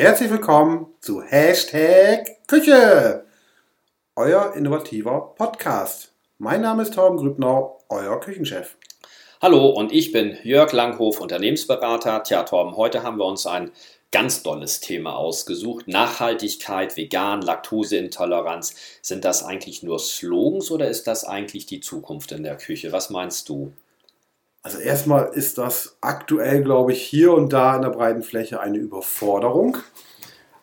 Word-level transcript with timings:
Herzlich 0.00 0.30
willkommen 0.30 0.94
zu 1.00 1.22
Hashtag 1.22 2.46
Küche, 2.46 3.24
euer 4.14 4.54
innovativer 4.54 5.34
Podcast. 5.36 6.12
Mein 6.38 6.60
Name 6.60 6.84
ist 6.84 6.94
Torben 6.94 7.18
Grübnau, 7.18 7.80
euer 7.88 8.20
Küchenchef. 8.20 8.76
Hallo 9.42 9.70
und 9.70 9.90
ich 9.90 10.12
bin 10.12 10.38
Jörg 10.44 10.70
Langhof, 10.70 11.18
Unternehmensberater. 11.18 12.22
Tja, 12.22 12.44
Torben, 12.44 12.76
heute 12.76 13.02
haben 13.02 13.16
wir 13.16 13.24
uns 13.24 13.44
ein 13.48 13.72
ganz 14.12 14.44
tolles 14.44 14.78
Thema 14.78 15.16
ausgesucht. 15.16 15.88
Nachhaltigkeit, 15.88 16.96
vegan, 16.96 17.42
Laktoseintoleranz. 17.42 18.76
Sind 19.02 19.24
das 19.24 19.42
eigentlich 19.42 19.82
nur 19.82 19.98
Slogans 19.98 20.70
oder 20.70 20.86
ist 20.86 21.08
das 21.08 21.24
eigentlich 21.24 21.66
die 21.66 21.80
Zukunft 21.80 22.30
in 22.30 22.44
der 22.44 22.56
Küche? 22.56 22.92
Was 22.92 23.10
meinst 23.10 23.48
du? 23.48 23.72
Also 24.62 24.78
erstmal 24.78 25.30
ist 25.32 25.58
das 25.58 25.96
aktuell, 26.00 26.62
glaube 26.62 26.92
ich, 26.92 27.02
hier 27.02 27.32
und 27.32 27.52
da 27.52 27.76
in 27.76 27.82
der 27.82 27.90
breiten 27.90 28.22
Fläche 28.22 28.60
eine 28.60 28.78
Überforderung. 28.78 29.78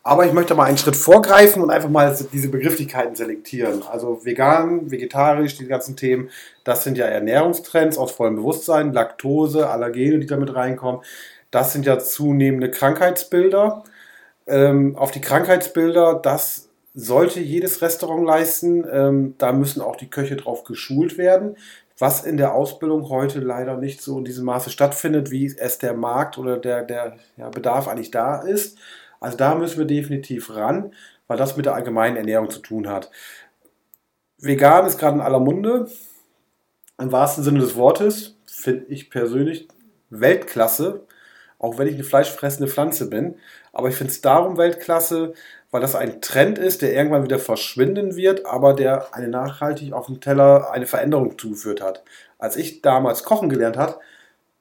Aber 0.03 0.27
ich 0.27 0.33
möchte 0.33 0.53
mal 0.53 0.65
einen 0.65 0.77
Schritt 0.77 0.95
vorgreifen 0.95 1.63
und 1.63 1.71
einfach 1.71 1.89
mal 1.89 2.15
diese 2.31 2.49
Begrifflichkeiten 2.49 3.15
selektieren. 3.15 3.81
Also 3.81 4.23
vegan, 4.23 4.91
vegetarisch, 4.91 5.57
die 5.57 5.65
ganzen 5.65 5.95
Themen, 5.95 6.29
das 6.63 6.83
sind 6.83 6.97
ja 6.99 7.05
Ernährungstrends 7.05 7.97
aus 7.97 8.11
vollem 8.11 8.35
Bewusstsein, 8.35 8.93
Laktose, 8.93 9.67
Allergene, 9.67 10.19
die 10.19 10.27
damit 10.27 10.53
reinkommen. 10.53 11.01
Das 11.49 11.73
sind 11.73 11.87
ja 11.87 11.97
zunehmende 11.97 12.69
Krankheitsbilder. 12.69 13.83
Ähm, 14.45 14.95
auf 14.95 15.09
die 15.09 15.21
Krankheitsbilder, 15.21 16.19
das 16.21 16.69
sollte 16.93 17.39
jedes 17.39 17.81
Restaurant 17.81 18.27
leisten. 18.27 18.85
Ähm, 18.91 19.33
da 19.39 19.53
müssen 19.53 19.81
auch 19.81 19.95
die 19.95 20.09
Köche 20.09 20.35
drauf 20.35 20.65
geschult 20.65 21.17
werden 21.17 21.55
was 21.97 22.25
in 22.25 22.37
der 22.37 22.53
Ausbildung 22.53 23.09
heute 23.09 23.39
leider 23.39 23.77
nicht 23.77 24.01
so 24.01 24.17
in 24.17 24.25
diesem 24.25 24.45
Maße 24.45 24.69
stattfindet, 24.69 25.31
wie 25.31 25.45
es 25.45 25.77
der 25.77 25.93
Markt 25.93 26.37
oder 26.37 26.57
der, 26.57 26.83
der 26.83 27.17
ja, 27.37 27.49
Bedarf 27.49 27.87
eigentlich 27.87 28.11
da 28.11 28.41
ist. 28.41 28.77
Also 29.19 29.37
da 29.37 29.55
müssen 29.55 29.77
wir 29.77 29.85
definitiv 29.85 30.53
ran, 30.55 30.93
weil 31.27 31.37
das 31.37 31.55
mit 31.55 31.65
der 31.65 31.73
allgemeinen 31.73 32.17
Ernährung 32.17 32.49
zu 32.49 32.59
tun 32.59 32.89
hat. 32.89 33.11
Vegan 34.37 34.85
ist 34.85 34.99
gerade 34.99 35.15
in 35.15 35.21
aller 35.21 35.39
Munde, 35.39 35.89
im 36.99 37.11
wahrsten 37.11 37.43
Sinne 37.43 37.59
des 37.59 37.75
Wortes, 37.75 38.37
finde 38.45 38.85
ich 38.87 39.09
persönlich 39.09 39.67
Weltklasse, 40.09 41.05
auch 41.65 41.77
wenn 41.79 41.87
ich 41.87 41.95
eine 41.95 42.03
fleischfressende 42.03 42.71
Pflanze 42.71 43.09
bin. 43.09 43.35
Aber 43.73 43.89
ich 43.89 43.95
finde 43.95 44.13
es 44.13 44.21
darum 44.21 44.57
Weltklasse, 44.57 45.33
weil 45.71 45.81
das 45.81 45.95
ein 45.95 46.21
Trend 46.21 46.59
ist, 46.59 46.81
der 46.81 46.93
irgendwann 46.93 47.23
wieder 47.23 47.39
verschwinden 47.39 48.15
wird, 48.15 48.45
aber 48.45 48.73
der 48.73 49.13
eine 49.13 49.27
nachhaltig 49.27 49.91
auf 49.93 50.05
dem 50.05 50.21
Teller 50.21 50.71
eine 50.71 50.85
Veränderung 50.85 51.37
zugeführt 51.37 51.81
hat. 51.81 52.03
Als 52.37 52.55
ich 52.55 52.81
damals 52.81 53.23
kochen 53.23 53.49
gelernt 53.49 53.77
habe, 53.77 53.99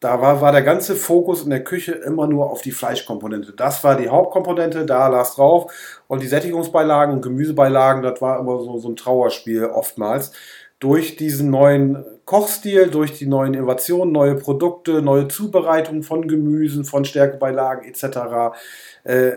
da 0.00 0.20
war, 0.20 0.41
war 0.41 0.52
der 0.52 0.62
ganze 0.62 0.96
Fokus 0.96 1.44
in 1.44 1.50
der 1.50 1.62
Küche 1.62 1.92
immer 1.92 2.27
nur 2.27 2.50
auf 2.50 2.62
die 2.62 2.72
Fleischkomponente. 2.72 3.52
Das 3.52 3.84
war 3.84 3.96
die 3.96 4.08
Hauptkomponente, 4.08 4.84
da 4.86 5.08
las 5.08 5.36
drauf. 5.36 5.72
Und 6.08 6.22
die 6.22 6.27
Sättigungsbeilagen 6.27 7.14
und 7.14 7.22
Gemüsebeilagen, 7.22 8.02
das 8.02 8.20
war 8.20 8.39
immer 8.41 8.58
so, 8.58 8.78
so 8.78 8.89
ein 8.89 8.96
Trauerspiel 8.96 9.66
oftmals. 9.66 10.33
Durch 10.78 11.16
diesen 11.16 11.50
neuen 11.50 12.05
Kochstil, 12.25 12.89
durch 12.89 13.19
die 13.19 13.27
neuen 13.27 13.55
Innovationen, 13.55 14.12
neue 14.12 14.34
Produkte, 14.34 15.03
neue 15.03 15.28
Zubereitungen 15.28 16.03
von 16.03 16.27
Gemüsen, 16.27 16.84
von 16.84 17.05
Stärkebeilagen 17.05 17.84
etc. 17.84 18.55
Äh, 19.05 19.33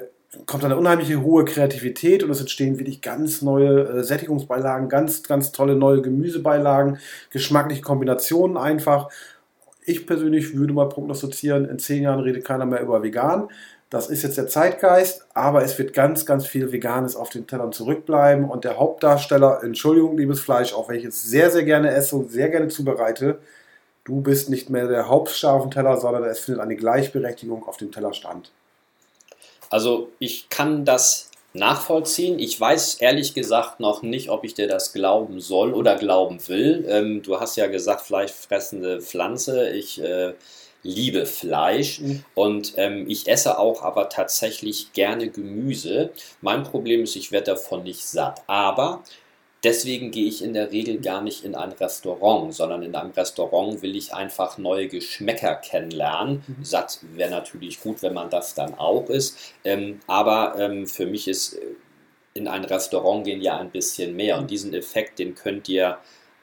kommt 0.46 0.64
eine 0.64 0.78
unheimliche 0.78 1.22
hohe 1.22 1.46
Kreativität 1.46 2.24
und 2.24 2.30
es 2.30 2.40
entstehen 2.40 2.78
wirklich 2.78 3.02
ganz 3.02 3.42
neue 3.42 3.82
äh, 3.82 4.04
Sättigungsbeilagen, 4.04 4.90
ganz, 4.90 5.24
ganz 5.24 5.52
tolle 5.52 5.76
neue 5.76 6.02
Gemüsebeilagen, 6.02 7.00
geschmackliche 7.30 7.82
Kombinationen 7.82 8.58
einfach. 8.58 9.10
Ich 9.86 10.06
persönlich 10.06 10.56
würde 10.56 10.74
mal 10.74 10.90
prognostizieren, 10.90 11.66
in 11.66 11.80
zehn 11.80 12.04
Jahren 12.04 12.20
redet 12.20 12.46
keiner 12.46 12.66
mehr 12.66 12.82
über 12.82 13.04
vegan. 13.04 13.50
Das 13.90 14.08
ist 14.08 14.24
jetzt 14.24 14.38
der 14.38 14.48
Zeitgeist, 14.48 15.26
aber 15.34 15.64
es 15.64 15.78
wird 15.80 15.94
ganz, 15.94 16.26
ganz 16.26 16.46
viel 16.46 16.72
Veganes 16.74 17.16
auf 17.16 17.30
den 17.30 17.48
Tellern 17.48 17.72
zurückbleiben. 17.72 18.50
Und 18.50 18.66
der 18.66 18.78
Hauptdarsteller, 18.78 19.64
Entschuldigung, 19.64 20.18
liebes 20.18 20.42
Fleisch, 20.42 20.74
auch 20.74 20.90
wenn 20.90 20.98
ich 20.98 21.06
es 21.06 21.24
sehr, 21.24 21.52
sehr 21.52 21.64
gerne 21.64 21.92
esse 21.92 22.18
und 22.18 22.30
sehr 22.30 22.50
gerne 22.50 22.68
zubereite, 22.68 23.40
du 24.04 24.20
bist 24.20 24.50
nicht 24.50 24.70
mehr 24.70 24.88
der 24.88 25.08
Hauptstar 25.08 25.54
auf 25.54 25.62
dem 25.62 25.72
Teller, 25.72 25.98
sondern 25.98 26.26
es 26.26 26.40
findet 26.40 26.62
eine 26.62 26.76
Gleichberechtigung 26.76 27.66
auf 27.66 27.78
dem 27.78 27.92
Teller 27.92 28.14
statt. 28.14 28.52
Also 29.70 30.10
ich 30.20 30.50
kann 30.50 30.84
das 30.84 31.32
nachvollziehen. 31.54 32.40
Ich 32.40 32.60
weiß 32.60 32.96
ehrlich 32.96 33.34
gesagt 33.34 33.80
noch 33.80 34.02
nicht, 34.02 34.30
ob 34.30 34.44
ich 34.44 34.54
dir 34.54 34.68
das 34.68 34.94
glauben 34.94 35.40
soll 35.40 35.74
oder 35.74 35.96
glauben 35.96 36.46
will. 36.48 36.86
Ähm, 36.88 37.22
du 37.24 37.40
hast 37.40 37.56
ja 37.56 37.68
gesagt, 37.68 38.02
fleischfressende 38.02 39.02
Pflanze. 39.02 39.70
Ich 39.70 40.02
äh, 40.02 40.34
liebe 40.88 41.26
Fleisch 41.26 42.00
mhm. 42.00 42.24
und 42.34 42.74
ähm, 42.78 43.06
ich 43.10 43.28
esse 43.28 43.60
auch 43.60 43.84
aber 43.84 44.10
tatsächlich 44.10 44.94
gerne 44.94 45.30
Gemüse. 45.30 46.12
Mein 46.42 46.64
Problem 46.64 47.04
ist, 47.04 47.16
ich 47.16 47.32
werde 47.32 47.52
davon 47.52 47.84
nicht 47.84 48.06
satt. 48.06 48.42
Aber 48.48 49.04
Deswegen 49.64 50.12
gehe 50.12 50.28
ich 50.28 50.44
in 50.44 50.54
der 50.54 50.72
Regel 50.72 51.02
gar 51.02 51.22
nicht 51.22 51.44
in 51.44 51.56
ein 51.56 51.72
Restaurant, 51.72 52.54
sondern 52.54 52.84
in 52.84 52.96
einem 52.96 53.12
Restaurant 53.12 53.82
will 53.82 53.96
ich 53.96 54.14
einfach 54.14 54.60
neue 54.60 54.88
Geschmäcker 54.88 55.56
kennenlernen. 55.56 56.44
Mhm. 56.46 56.64
Satt 56.64 57.00
wäre 57.16 57.32
natürlich 57.32 57.82
gut, 57.82 58.04
wenn 58.04 58.14
man 58.14 58.30
das 58.30 58.54
dann 58.54 58.76
auch 58.76 59.10
ist. 59.10 59.56
Ähm, 59.64 60.00
aber 60.06 60.56
ähm, 60.60 60.86
für 60.86 61.08
mich 61.08 61.28
ist 61.28 61.56
äh, 61.56 61.62
in 62.36 62.48
ein 62.48 62.66
Restaurant 62.66 63.26
gehen 63.26 63.42
ja 63.42 63.58
ein 63.58 63.72
bisschen 63.72 64.16
mehr. 64.16 64.38
Und 64.38 64.52
diesen 64.52 64.76
Effekt, 64.76 65.18
den 65.18 65.34
könnt 65.34 65.68
ihr 65.68 65.98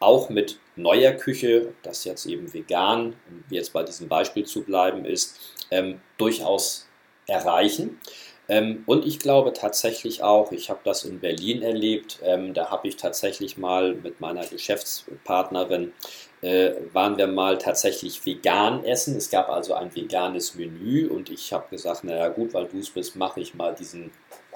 auch 0.04 0.28
mit 0.28 0.58
neuer 0.76 1.12
Küche, 1.12 1.72
das 1.82 2.04
jetzt 2.04 2.26
eben 2.26 2.52
vegan, 2.52 3.14
um 3.28 3.44
jetzt 3.50 3.72
bei 3.72 3.82
diesem 3.82 4.08
Beispiel 4.08 4.44
zu 4.44 4.62
bleiben 4.62 5.04
ist, 5.04 5.38
ähm, 5.70 6.00
durchaus 6.18 6.88
erreichen. 7.26 7.98
Ähm, 8.46 8.82
und 8.86 9.06
ich 9.06 9.18
glaube 9.18 9.54
tatsächlich 9.54 10.22
auch, 10.22 10.52
ich 10.52 10.68
habe 10.68 10.80
das 10.84 11.04
in 11.04 11.18
Berlin 11.18 11.62
erlebt, 11.62 12.18
ähm, 12.22 12.52
da 12.52 12.70
habe 12.70 12.88
ich 12.88 12.96
tatsächlich 12.96 13.56
mal 13.56 13.94
mit 13.94 14.20
meiner 14.20 14.44
Geschäftspartnerin, 14.44 15.94
äh, 16.42 16.72
waren 16.92 17.16
wir 17.16 17.26
mal 17.26 17.56
tatsächlich 17.56 18.24
vegan 18.26 18.84
essen. 18.84 19.16
Es 19.16 19.30
gab 19.30 19.48
also 19.48 19.72
ein 19.72 19.94
veganes 19.94 20.54
Menü 20.56 21.08
und 21.08 21.30
ich 21.30 21.54
habe 21.54 21.64
gesagt, 21.70 22.04
naja 22.04 22.28
gut, 22.28 22.52
weil 22.52 22.66
du 22.66 22.78
es 22.78 22.90
bist, 22.90 23.16
mache 23.16 23.40
ich 23.40 23.54
mal 23.54 23.74
diesen 23.74 24.10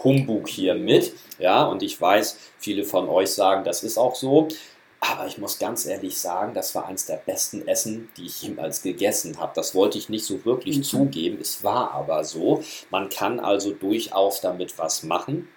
Humbug 0.04 0.48
hier 0.48 0.74
mit. 0.74 1.14
Ja, 1.38 1.64
und 1.64 1.82
ich 1.82 1.98
weiß, 1.98 2.38
viele 2.58 2.84
von 2.84 3.08
euch 3.08 3.30
sagen, 3.30 3.64
das 3.64 3.82
ist 3.84 3.96
auch 3.96 4.14
so. 4.14 4.48
Aber 5.00 5.26
ich 5.26 5.38
muss 5.38 5.58
ganz 5.58 5.86
ehrlich 5.86 6.18
sagen, 6.18 6.54
das 6.54 6.74
war 6.74 6.86
eines 6.86 7.06
der 7.06 7.16
besten 7.16 7.66
Essen, 7.68 8.08
die 8.16 8.26
ich 8.26 8.42
jemals 8.42 8.82
gegessen 8.82 9.38
habe. 9.38 9.52
Das 9.54 9.74
wollte 9.74 9.96
ich 9.96 10.08
nicht 10.08 10.24
so 10.24 10.44
wirklich 10.44 10.78
mhm. 10.78 10.82
zugeben. 10.82 11.38
Es 11.40 11.62
war 11.62 11.92
aber 11.92 12.24
so. 12.24 12.62
Man 12.90 13.08
kann 13.08 13.38
also 13.38 13.72
durchaus 13.72 14.40
damit 14.40 14.76
was 14.78 15.04
machen. 15.04 15.48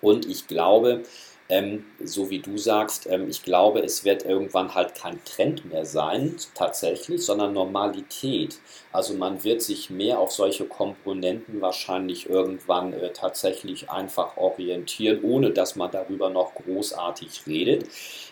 Und 0.00 0.26
ich 0.26 0.46
glaube, 0.46 1.02
ähm, 1.48 1.84
so 2.02 2.28
wie 2.30 2.40
du 2.40 2.58
sagst, 2.58 3.06
ähm, 3.06 3.28
ich 3.28 3.42
glaube, 3.42 3.80
es 3.80 4.04
wird 4.04 4.24
irgendwann 4.24 4.74
halt 4.74 4.94
kein 4.96 5.22
Trend 5.24 5.64
mehr 5.66 5.84
sein, 5.84 6.36
tatsächlich, 6.54 7.24
sondern 7.24 7.52
Normalität. 7.52 8.58
Also 8.92 9.14
man 9.14 9.44
wird 9.44 9.62
sich 9.62 9.88
mehr 9.88 10.18
auf 10.18 10.32
solche 10.32 10.64
Komponenten 10.64 11.60
wahrscheinlich 11.60 12.28
irgendwann 12.28 12.92
äh, 12.92 13.12
tatsächlich 13.12 13.90
einfach 13.90 14.36
orientieren, 14.36 15.22
ohne 15.22 15.50
dass 15.50 15.76
man 15.76 15.90
darüber 15.92 16.30
noch 16.30 16.54
großartig 16.54 17.42
redet. 17.46 17.86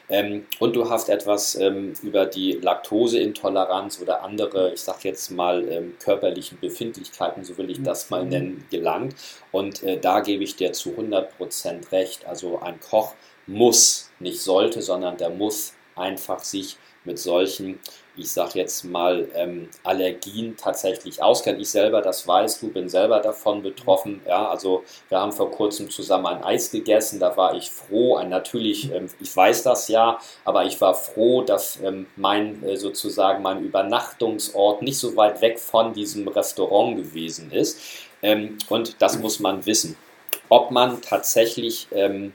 Ähm, 0.08 0.46
und 0.58 0.76
du 0.76 0.90
hast 0.90 1.08
etwas 1.08 1.54
ähm, 1.54 1.94
über 2.02 2.26
die 2.26 2.52
Laktoseintoleranz 2.52 4.00
oder 4.02 4.22
andere, 4.22 4.72
ich 4.74 4.80
sag 4.80 5.02
jetzt 5.04 5.30
mal, 5.30 5.66
ähm, 5.68 5.94
körperlichen 5.98 6.58
Befindlichkeiten, 6.60 7.44
so 7.44 7.56
will 7.56 7.70
ich 7.70 7.82
das 7.82 8.10
mal 8.10 8.24
mhm. 8.24 8.30
nennen, 8.30 8.66
gelangt. 8.70 9.14
Und 9.50 9.82
äh, 9.82 9.98
da 9.98 10.20
gebe 10.20 10.44
ich 10.44 10.56
dir 10.56 10.72
zu 10.72 10.90
100% 10.90 11.90
recht. 11.92 12.26
Also 12.26 12.60
ein 12.60 12.80
Koch 12.80 13.14
muss, 13.46 14.10
nicht 14.18 14.40
sollte, 14.40 14.82
sondern 14.82 15.16
der 15.16 15.30
muss 15.30 15.74
einfach 15.96 16.40
sich 16.44 16.76
mit 17.04 17.18
solchen 17.18 17.78
ich 18.16 18.30
sage 18.30 18.60
jetzt 18.60 18.84
mal, 18.84 19.28
ähm, 19.34 19.68
Allergien 19.82 20.56
tatsächlich 20.56 21.22
auskennt. 21.22 21.60
Ich 21.60 21.70
selber, 21.70 22.00
das 22.00 22.26
weißt 22.26 22.62
du, 22.62 22.68
bin 22.68 22.88
selber 22.88 23.20
davon 23.20 23.62
betroffen. 23.62 24.20
Ja, 24.26 24.48
also 24.48 24.84
wir 25.08 25.18
haben 25.18 25.32
vor 25.32 25.50
kurzem 25.50 25.90
zusammen 25.90 26.26
ein 26.26 26.44
Eis 26.44 26.70
gegessen, 26.70 27.18
da 27.18 27.36
war 27.36 27.54
ich 27.54 27.70
froh. 27.70 28.16
Ein, 28.16 28.28
natürlich, 28.28 28.92
ähm, 28.92 29.08
ich 29.20 29.36
weiß 29.36 29.64
das 29.64 29.88
ja, 29.88 30.18
aber 30.44 30.64
ich 30.64 30.80
war 30.80 30.94
froh, 30.94 31.42
dass 31.42 31.80
ähm, 31.82 32.06
mein 32.16 32.62
äh, 32.62 32.76
sozusagen 32.76 33.42
mein 33.42 33.64
Übernachtungsort 33.64 34.82
nicht 34.82 34.98
so 34.98 35.16
weit 35.16 35.40
weg 35.40 35.58
von 35.58 35.92
diesem 35.92 36.28
Restaurant 36.28 36.96
gewesen 36.96 37.50
ist. 37.50 37.80
Ähm, 38.22 38.58
und 38.68 39.02
das 39.02 39.18
muss 39.18 39.40
man 39.40 39.66
wissen. 39.66 39.96
Ob 40.48 40.70
man 40.70 41.02
tatsächlich 41.02 41.88
ähm, 41.90 42.32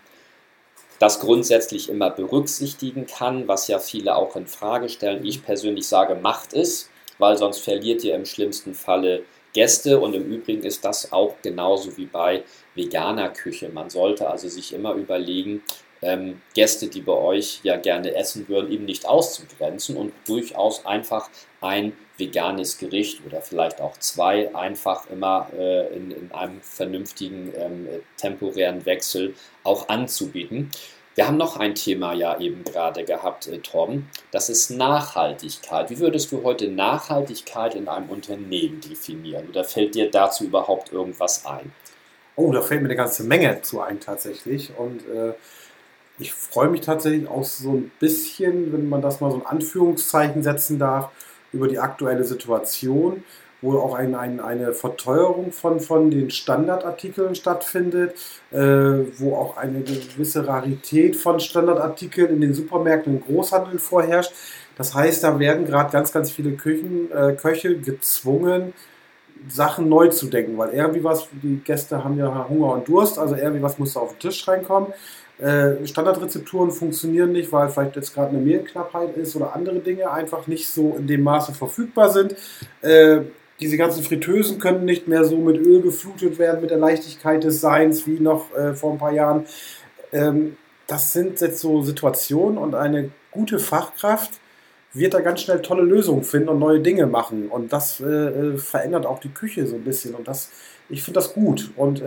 das 1.00 1.20
grundsätzlich 1.20 1.90
immer 1.90 2.10
berücksichtigen 2.10 3.08
kann, 3.08 3.48
was 3.48 3.68
ja 3.68 3.80
viele 3.80 4.16
auch 4.16 4.36
in 4.36 4.48
Frage 4.48 4.90
stellen. 4.90 5.26
Ich 5.26 5.44
persönlich 5.44 5.88
sage, 5.88 6.16
macht 6.16 6.54
es, 6.54 6.90
weil 7.18 7.38
sonst 7.38 7.60
verliert 7.60 8.04
ihr 8.04 8.16
im 8.16 8.26
schlimmsten 8.26 8.74
Falle 8.74 9.24
Gäste 9.54 10.00
und 10.00 10.14
im 10.14 10.26
Übrigen 10.26 10.64
ist 10.64 10.86
das 10.86 11.12
auch 11.12 11.36
genauso 11.42 11.98
wie 11.98 12.06
bei 12.06 12.44
veganer 12.76 13.30
Küche. 13.30 13.70
Man 13.70 13.90
sollte 13.90 14.30
also 14.30 14.48
sich 14.48 14.74
immer 14.74 14.94
überlegen, 14.94 15.64
ähm, 16.02 16.42
Gäste, 16.54 16.88
die 16.88 17.02
bei 17.02 17.14
euch 17.14 17.60
ja 17.64 17.78
gerne 17.78 18.16
essen 18.16 18.48
würden, 18.48 18.72
eben 18.72 18.86
nicht 18.86 19.08
auszugrenzen 19.08 19.98
und 19.98 20.14
durchaus 20.28 20.86
einfach 20.86 21.30
ein 21.62 21.94
veganes 22.20 22.78
Gericht 22.78 23.26
oder 23.26 23.42
vielleicht 23.42 23.82
auch 23.82 23.98
zwei 23.98 24.54
einfach 24.56 25.10
immer 25.10 25.48
äh, 25.58 25.88
in, 25.96 26.12
in, 26.12 26.32
einem 26.32 26.62
vernünftigen 26.62 27.54
ähm, 27.56 27.88
temporären 28.18 28.86
Wechsel 28.86 29.34
auch 29.64 29.90
anzubieten. 29.90 30.70
Wir 31.16 31.28
haben 31.28 31.38
noch 31.38 31.58
ein 31.58 31.76
Thema 31.76 32.14
ja 32.14 32.40
eben 32.40 32.64
gerade 32.64 33.04
gehabt, 33.04 33.48
äh, 33.48 33.58
Torben. 33.60 34.10
Das 34.32 34.50
ist 34.50 34.70
Nachhaltigkeit. 34.70 35.90
Wie 35.90 36.00
würdest 36.00 36.32
du 36.32 36.44
heute 36.44 36.70
Nachhaltigkeit 36.70 37.76
in 37.76 37.88
einem 37.88 38.10
Unternehmen 38.10 38.80
definieren? 38.80 39.50
Oder 39.50 39.64
fällt 39.64 39.96
dir 39.96 40.10
dazu 40.10 40.46
überhaupt 40.46 40.94
irgendwas 40.94 41.46
ein? 41.46 41.74
Oh, 42.36 42.54
da 42.54 42.62
fällt 42.62 42.82
mir 42.82 42.88
eine 42.88 42.96
ganze 42.96 43.24
Menge 43.24 43.62
zu 43.64 43.82
ein 43.82 44.00
tatsächlich. 44.00 44.72
Und 44.78 45.02
äh, 45.10 45.34
ich 46.20 46.34
freue 46.34 46.70
mich 46.70 46.82
tatsächlich 46.82 47.28
auch 47.28 47.44
so 47.44 47.74
ein 47.74 47.92
bisschen, 48.00 48.72
wenn 48.72 48.88
man 48.88 49.02
das 49.02 49.20
mal 49.20 49.32
so 49.32 49.38
ein 49.38 49.46
Anführungszeichen 49.46 50.44
setzen 50.44 50.80
darf, 50.80 51.12
über 51.52 51.68
die 51.68 51.80
aktuelle 51.80 52.24
Situation, 52.24 53.24
wo 53.62 53.78
auch 53.78 53.94
ein, 53.94 54.16
ein, 54.16 54.40
eine 54.40 54.74
Verteuerung 54.74 55.52
von, 55.52 55.80
von 55.80 56.12
den 56.12 56.32
Standardartikeln 56.32 57.36
stattfindet, 57.36 58.16
äh, 58.52 58.58
wo 59.18 59.36
auch 59.36 59.58
eine 59.58 59.82
gewisse 59.82 60.48
Rarität 60.48 61.16
von 61.16 61.40
Standardartikeln 61.40 62.30
in 62.30 62.42
den 62.42 62.54
Supermärkten 62.54 63.16
und 63.16 63.26
Großhandeln 63.26 63.80
vorherrscht. 63.80 64.32
Das 64.78 64.96
heißt, 64.96 65.26
da 65.26 65.40
werden 65.40 65.66
gerade 65.66 65.92
ganz, 65.92 66.14
ganz 66.14 66.32
viele 66.32 66.54
Küchen, 66.54 67.12
äh, 67.12 67.34
Köche 67.34 67.78
gezwungen, 67.78 68.74
Sachen 69.48 69.90
neu 69.90 70.08
zu 70.08 70.28
denken, 70.28 70.58
weil 70.58 70.70
irgendwie 70.70 71.04
was, 71.04 71.28
die 71.42 71.62
Gäste 71.64 72.04
haben 72.04 72.18
ja 72.18 72.48
Hunger 72.50 72.74
und 72.74 72.88
Durst, 72.88 73.18
also 73.18 73.36
irgendwie 73.36 73.62
was 73.62 73.78
muss 73.78 73.94
da 73.94 74.02
auf 74.02 74.14
den 74.14 74.20
Tisch 74.20 74.48
reinkommen. 74.48 74.94
Äh, 75.40 75.88
Standardrezepturen 75.88 76.72
funktionieren 76.72 77.32
nicht, 77.32 77.52
weil 77.52 77.70
vielleicht 77.70 77.96
jetzt 77.96 78.14
gerade 78.14 78.30
eine 78.30 78.40
Mehlknappheit 78.40 79.16
ist 79.16 79.36
oder 79.36 79.56
andere 79.56 79.80
Dinge 79.80 80.12
einfach 80.12 80.48
nicht 80.48 80.70
so 80.70 80.96
in 80.98 81.08
dem 81.08 81.24
Maße 81.24 81.54
verfügbar 81.54 82.10
sind. 82.10 82.36
Äh, 82.82 83.22
diese 83.60 83.78
ganzen 83.78 84.04
Fritteusen 84.04 84.60
können 84.60 84.86
nicht 84.86 85.08
mehr 85.08 85.24
so 85.24 85.38
mit 85.38 85.58
Öl 85.58 85.82
geflutet 85.82 86.40
werden, 86.40 86.62
mit 86.62 86.72
der 86.72 86.78
Leichtigkeit 86.78 87.44
des 87.44 87.62
Seins 87.62 88.06
wie 88.06 88.20
noch 88.20 88.54
äh, 88.54 88.74
vor 88.74 88.92
ein 88.94 88.98
paar 88.98 89.14
Jahren. 89.14 89.46
Ähm, 90.12 90.58
das 90.88 91.14
sind 91.14 91.40
jetzt 91.40 91.60
so 91.60 91.82
Situationen 91.84 92.58
und 92.58 92.76
eine 92.76 93.12
gute 93.32 93.60
Fachkraft 93.60 94.40
wird 94.94 95.14
da 95.14 95.22
ganz 95.22 95.42
schnell 95.42 95.62
tolle 95.62 95.84
Lösungen 95.84 96.24
finden 96.24 96.50
und 96.50 96.60
neue 96.60 96.80
Dinge 96.80 97.06
machen. 97.06 97.48
Und 97.48 97.72
das 97.72 98.00
äh, 98.00 98.06
äh, 98.06 98.58
verändert 98.58 99.06
auch 99.06 99.20
die 99.20 99.30
Küche 99.30 99.68
so 99.68 99.76
ein 99.76 99.84
bisschen. 99.84 100.16
Und 100.16 100.28
das, 100.28 100.50
ich 100.90 101.04
finde 101.04 101.20
das 101.20 101.34
gut. 101.34 101.72
Und 101.76 102.02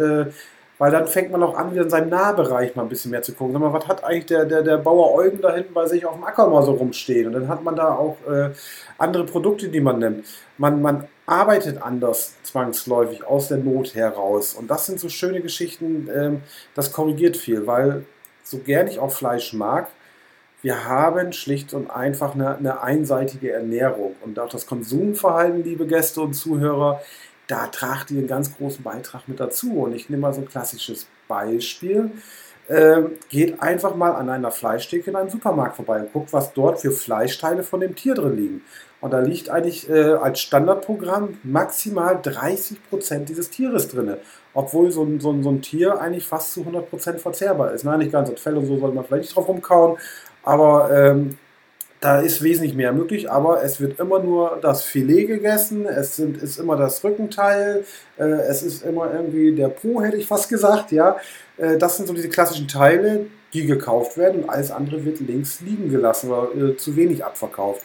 weil 0.83 0.91
dann 0.91 1.07
fängt 1.07 1.31
man 1.31 1.45
auch 1.45 1.57
an, 1.57 1.71
wieder 1.71 1.83
in 1.83 1.91
seinem 1.91 2.09
Nahbereich 2.09 2.75
mal 2.75 2.83
ein 2.83 2.89
bisschen 2.89 3.13
mehr 3.13 3.23
zu 3.23 3.35
gucken. 3.35 3.53
Sag 3.53 3.63
mal, 3.63 3.73
was 3.73 3.87
hat 3.87 4.03
eigentlich 4.03 4.27
der, 4.27 4.47
der, 4.47 4.63
der 4.63 4.79
Bauer 4.79 5.15
Eugen 5.15 5.41
da 5.41 5.55
hinten 5.55 5.73
bei 5.73 5.87
sich 5.87 6.05
auf 6.05 6.17
dem 6.17 6.25
Acker 6.25 6.49
mal 6.49 6.65
so 6.65 6.73
rumstehen? 6.73 7.29
Und 7.29 7.35
dann 7.35 7.47
hat 7.47 7.63
man 7.63 7.77
da 7.77 7.95
auch 7.95 8.17
äh, 8.29 8.51
andere 8.99 9.25
Produkte, 9.25 9.69
die 9.69 9.81
man 9.81 10.01
nimmt. 10.01 10.27
Man, 10.59 10.83
man 10.83 11.07
arbeitet 11.25 11.81
anders 11.81 12.35
zwangsläufig 12.43 13.25
aus 13.25 13.47
der 13.47 13.59
Not 13.59 13.95
heraus. 13.95 14.55
Und 14.55 14.73
das 14.73 14.87
sind 14.87 14.99
so 14.99 15.09
schöne 15.09 15.41
Geschichten, 15.41 16.11
ähm, 16.13 16.43
das 16.75 16.91
korrigiert 16.91 17.37
viel, 17.37 17.65
weil 17.69 18.05
so 18.43 18.59
gern 18.59 18.89
ich 18.89 18.99
auch 18.99 19.13
Fleisch 19.13 19.53
mag, 19.53 19.87
wir 20.63 20.89
haben 20.89 21.33
schlicht 21.33 21.75
und 21.75 21.93
einfach 21.93 22.35
eine, 22.35 22.57
eine 22.57 22.83
einseitige 22.83 23.53
Ernährung. 23.53 24.17
Und 24.21 24.41
auch 24.41 24.49
das 24.49 24.67
Konsumverhalten, 24.67 25.63
liebe 25.63 25.87
Gäste 25.87 26.23
und 26.23 26.35
Zuhörer, 26.35 27.01
da 27.47 27.67
tragt 27.67 28.11
ihr 28.11 28.19
einen 28.19 28.29
ganz 28.29 28.57
großen 28.57 28.83
Beitrag 28.83 29.29
mit 29.29 29.41
dazu. 29.41 29.83
Und 29.83 29.95
ich 29.95 30.09
nehme 30.09 30.23
mal 30.23 30.35
so 30.35 30.41
ein 30.41 30.49
klassisches 30.49 31.07
Beispiel. 31.29 32.11
Ähm, 32.69 33.13
geht 33.29 33.61
einfach 33.61 33.97
mal 33.97 34.13
an 34.13 34.31
einer 34.31 34.53
Fleischtheke 34.53 35.11
in 35.11 35.17
einem 35.17 35.29
Supermarkt 35.29 35.77
vorbei 35.77 36.01
und 36.01 36.13
guckt, 36.13 36.33
was 36.33 36.53
dort 36.53 36.81
für 36.81 36.93
Fleischteile 36.93 37.65
von 37.65 37.81
dem 37.81 37.97
Tier 37.97 38.15
drin 38.15 38.37
liegen. 38.37 38.63
Und 39.01 39.11
da 39.11 39.19
liegt 39.19 39.51
eigentlich 39.51 39.91
äh, 39.91 40.13
als 40.15 40.41
Standardprogramm 40.41 41.39
maximal 41.43 42.17
30% 42.17 43.25
dieses 43.25 43.51
Tieres 43.51 43.89
drin. 43.89 44.17
Obwohl 44.55 44.93
so 44.93 45.03
ein, 45.03 45.19
so, 45.19 45.33
ein, 45.33 45.43
so 45.43 45.51
ein 45.51 45.61
Tier 45.61 46.01
eigentlich 46.01 46.25
fast 46.25 46.53
zu 46.53 46.61
100% 46.63 47.19
verzehrbar 47.19 47.73
ist. 47.73 47.83
Nein, 47.83 47.99
nicht 47.99 48.13
ganz. 48.13 48.31
Das 48.31 48.41
Fell 48.41 48.57
und 48.57 48.67
so 48.67 48.79
soll 48.79 48.93
man 48.93 49.05
vielleicht 49.05 49.25
nicht 49.25 49.37
drauf 49.37 49.49
rumkauen. 49.49 49.99
Aber 50.45 50.91
ähm, 50.93 51.39
da 52.03 52.19
ist 52.19 52.43
wesentlich 52.43 52.75
mehr 52.75 52.93
möglich, 52.93 53.31
aber 53.31 53.63
es 53.63 53.81
wird 53.81 54.01
immer 54.01 54.19
nur 54.19 54.59
das 54.61 54.83
Filet 54.83 55.27
gegessen, 55.27 55.87
es 55.87 56.17
sind, 56.17 56.37
ist 56.37 56.59
immer 56.59 56.77
das 56.77 57.03
Rückenteil, 57.05 57.85
äh, 58.19 58.25
es 58.25 58.65
ist 58.65 58.85
immer 58.85 59.13
irgendwie 59.15 59.55
der 59.55 59.69
Po, 59.69 60.03
hätte 60.03 60.17
ich 60.17 60.27
fast 60.27 60.49
gesagt, 60.49 60.91
ja. 60.91 61.17
Äh, 61.59 61.79
das 61.79 61.97
sind 61.97 62.09
so 62.09 62.13
diese 62.13 62.29
klassischen 62.29 62.67
Teile, 62.67 63.27
die 63.53 63.67
gekauft 63.67 64.19
werden 64.19 64.43
und 64.43 64.51
alles 64.51 64.73
andere 64.73 65.05
wird 65.05 65.21
links 65.21 65.61
liegen 65.61 65.91
gelassen 65.91 66.31
oder 66.31 66.71
äh, 66.73 66.77
zu 66.77 66.97
wenig 66.97 67.25
abverkauft. 67.25 67.83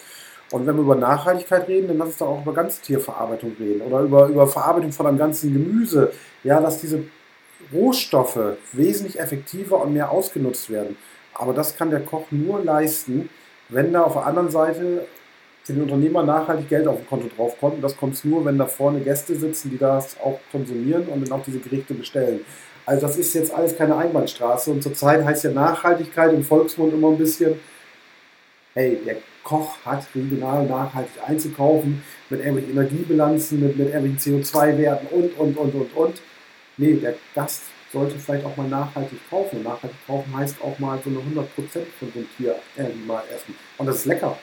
Und 0.50 0.66
wenn 0.66 0.76
wir 0.76 0.82
über 0.82 0.96
Nachhaltigkeit 0.96 1.68
reden, 1.68 1.90
dann 1.90 2.00
lass 2.00 2.08
uns 2.08 2.18
doch 2.18 2.28
auch 2.30 2.42
über 2.42 2.54
Ganztierverarbeitung 2.54 3.56
reden 3.60 3.82
oder 3.82 4.00
über, 4.00 4.28
über 4.30 4.48
Verarbeitung 4.48 4.94
von 4.94 5.06
einem 5.06 5.20
ganzen 5.20 5.54
Gemüse. 5.54 6.12
Ja, 6.44 6.60
dass 6.60 6.82
diese 6.82 7.04
Rohstoffe 7.72 8.58
wesentlich 8.74 9.20
effektiver 9.20 9.80
und 9.82 9.94
mehr 9.94 10.10
ausgenutzt 10.10 10.72
werden. 10.72 10.98
Aber 11.36 11.54
das 11.54 11.76
kann 11.76 11.92
der 11.92 12.00
Koch 12.00 12.26
nur 12.32 12.64
leisten, 12.64 13.30
wenn 13.70 13.94
da 13.94 14.04
auf 14.04 14.14
der 14.14 14.26
anderen 14.26 14.50
Seite 14.50 15.06
den 15.68 15.82
Unternehmer 15.82 16.24
nachhaltig 16.24 16.70
Geld 16.70 16.88
auf 16.88 16.98
dem 16.98 17.08
Konto 17.08 17.28
draufkommt. 17.36 17.76
Und 17.76 17.82
das 17.82 17.98
kommt 17.98 18.24
nur, 18.26 18.46
wenn 18.46 18.58
da 18.58 18.66
vorne 18.66 19.02
Gäste 19.02 19.36
sitzen, 19.36 19.70
die 19.70 19.78
das 19.78 20.18
auch 20.20 20.40
konsumieren 20.52 21.08
und 21.08 21.28
dann 21.28 21.40
auch 21.40 21.44
diese 21.44 21.60
Gerichte 21.60 21.94
bestellen. 21.94 22.42
Also 22.86 23.06
das 23.06 23.18
ist 23.18 23.34
jetzt 23.34 23.54
alles 23.54 23.76
keine 23.76 23.98
Einbahnstraße. 23.98 24.72
Und 24.72 24.82
zurzeit 24.82 25.24
heißt 25.26 25.44
ja 25.44 25.52
Nachhaltigkeit 25.52 26.34
im 26.34 26.44
Volksmund 26.44 26.94
immer 26.94 27.10
ein 27.10 27.18
bisschen, 27.18 27.60
hey, 28.74 28.98
der 29.06 29.18
Koch 29.44 29.78
hat 29.86 30.06
regional 30.16 30.66
nachhaltig 30.66 31.12
einzukaufen, 31.26 32.02
mit 32.30 32.40
irgendwelchen 32.40 32.72
Energiebilanzen, 32.72 33.60
mit, 33.60 33.78
mit 33.78 33.94
irgendwelchen 33.94 34.44
CO2-Werten 34.44 35.08
und, 35.08 35.38
und, 35.38 35.58
und, 35.58 35.76
und, 35.76 35.96
und. 35.96 36.22
Nee, 36.78 36.96
der 36.96 37.16
Gast 37.34 37.64
sollte 37.92 38.18
vielleicht 38.20 38.46
auch 38.46 38.56
mal 38.58 38.68
nachhaltig 38.68 39.20
kaufen. 39.30 39.64
nachhaltig 39.64 39.98
kaufen 40.06 40.36
heißt 40.36 40.58
auch 40.62 40.78
mal 40.80 41.00
so 41.04 41.10
eine 41.10 41.20
100% 41.20 41.46
von 42.00 42.12
einem 42.14 42.28
Tier 42.38 42.56
irgendwie 42.76 43.06
mal 43.06 43.24
essen. 43.34 43.56
Und 43.78 43.88
das 43.88 43.98
ist 43.98 44.06
lecker. 44.06 44.38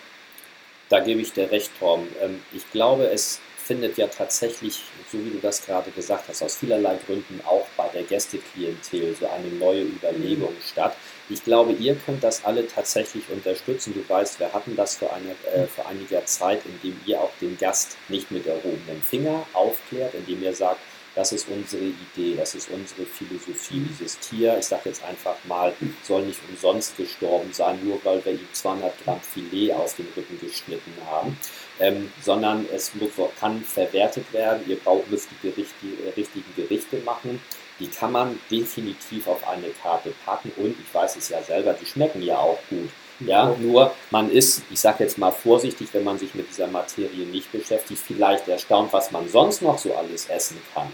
Da 0.88 1.00
gebe 1.00 1.20
ich 1.20 1.32
dir 1.32 1.50
recht, 1.50 1.70
Torben. 1.78 2.06
Ähm, 2.20 2.40
ich 2.52 2.70
glaube, 2.70 3.06
es 3.06 3.40
findet 3.64 3.96
ja 3.96 4.06
tatsächlich, 4.08 4.82
so 5.10 5.18
wie 5.24 5.30
du 5.30 5.38
das 5.40 5.64
gerade 5.64 5.90
gesagt 5.90 6.28
hast, 6.28 6.42
aus 6.42 6.56
vielerlei 6.56 6.98
Gründen 7.06 7.40
auch 7.46 7.66
bei 7.76 7.88
der 7.88 8.02
Gästeklientel 8.02 9.16
so 9.18 9.26
eine 9.28 9.48
neue 9.48 9.82
Überlegung 9.82 10.52
mhm. 10.52 10.62
statt. 10.70 10.94
Ich 11.30 11.42
glaube, 11.42 11.72
ihr 11.72 11.94
könnt 11.94 12.22
das 12.22 12.44
alle 12.44 12.66
tatsächlich 12.66 13.24
unterstützen. 13.30 13.94
Du 13.94 14.06
weißt, 14.06 14.38
wir 14.40 14.52
hatten 14.52 14.76
das 14.76 14.96
für, 14.96 15.10
eine, 15.12 15.30
äh, 15.54 15.66
für 15.66 15.86
einiger 15.86 16.26
Zeit, 16.26 16.60
indem 16.66 17.00
ihr 17.06 17.20
auch 17.20 17.32
den 17.40 17.56
Gast 17.56 17.96
nicht 18.08 18.30
mit 18.30 18.46
erhobenem 18.46 19.00
Finger 19.02 19.46
aufklärt, 19.54 20.14
indem 20.14 20.42
ihr 20.42 20.54
sagt, 20.54 20.80
das 21.14 21.32
ist 21.32 21.48
unsere 21.48 21.84
Idee, 21.84 22.34
das 22.36 22.54
ist 22.54 22.70
unsere 22.70 23.06
Philosophie. 23.06 23.86
Dieses 23.88 24.18
Tier, 24.18 24.58
ich 24.58 24.66
sage 24.66 24.88
jetzt 24.88 25.04
einfach 25.04 25.36
mal, 25.44 25.72
soll 26.02 26.22
nicht 26.22 26.40
umsonst 26.48 26.96
gestorben 26.96 27.52
sein, 27.52 27.78
nur 27.84 28.00
weil 28.04 28.24
wir 28.24 28.32
ihm 28.32 28.48
200 28.52 29.04
Gramm 29.04 29.20
Filet 29.20 29.72
aus 29.72 29.94
dem 29.94 30.06
Rücken 30.16 30.38
geschnitten 30.40 30.92
haben, 31.06 31.38
ähm, 31.78 32.12
sondern 32.22 32.66
es 32.74 32.92
kann 33.38 33.62
verwertet 33.62 34.32
werden. 34.32 34.64
Ihr 34.66 34.76
braucht, 34.76 35.10
müsst 35.10 35.28
die, 35.30 35.48
Gerichte, 35.48 35.74
die 35.82 36.20
richtigen 36.20 36.52
Gerichte 36.56 36.98
machen. 36.98 37.40
Die 37.78 37.88
kann 37.88 38.12
man 38.12 38.38
definitiv 38.50 39.26
auf 39.26 39.46
eine 39.48 39.68
Karte 39.70 40.12
packen 40.24 40.52
und 40.56 40.76
ich 40.80 40.94
weiß 40.94 41.16
es 41.16 41.28
ja 41.28 41.42
selber, 41.42 41.74
die 41.74 41.86
schmecken 41.86 42.22
ja 42.22 42.38
auch 42.38 42.58
gut. 42.70 42.90
Ja, 43.20 43.54
nur 43.60 43.94
man 44.10 44.30
ist, 44.30 44.62
ich 44.70 44.80
sage 44.80 45.04
jetzt 45.04 45.18
mal 45.18 45.30
vorsichtig, 45.30 45.88
wenn 45.92 46.04
man 46.04 46.18
sich 46.18 46.34
mit 46.34 46.48
dieser 46.50 46.66
Materie 46.66 47.26
nicht 47.26 47.50
beschäftigt, 47.52 48.00
vielleicht 48.04 48.48
erstaunt, 48.48 48.92
was 48.92 49.12
man 49.12 49.28
sonst 49.28 49.62
noch 49.62 49.78
so 49.78 49.94
alles 49.94 50.26
essen 50.26 50.58
kann. 50.74 50.90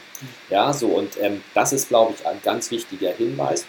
Ja, 0.51 0.73
so 0.73 0.89
und 0.89 1.19
ähm, 1.21 1.43
das 1.55 1.73
ist, 1.73 1.89
glaube 1.89 2.15
ich, 2.17 2.27
ein 2.27 2.41
ganz 2.43 2.71
wichtiger 2.71 3.13
Hinweis. 3.13 3.65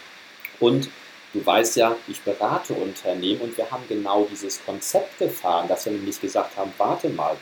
Und 0.60 0.90
du 1.32 1.44
weißt 1.44 1.76
ja, 1.76 1.96
ich 2.08 2.20
berate 2.20 2.74
Unternehmen 2.74 3.40
und 3.40 3.56
wir 3.56 3.70
haben 3.70 3.84
genau 3.88 4.28
dieses 4.30 4.64
Konzept 4.64 5.18
gefahren, 5.18 5.66
dass 5.68 5.86
wir 5.86 5.92
nämlich 5.92 6.20
gesagt 6.20 6.56
haben, 6.56 6.72
warte 6.76 7.08
mal, 7.08 7.36